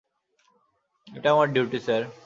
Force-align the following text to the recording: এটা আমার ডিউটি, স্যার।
এটা 1.07 1.29
আমার 1.31 1.47
ডিউটি, 1.53 1.79
স্যার। 1.79 2.01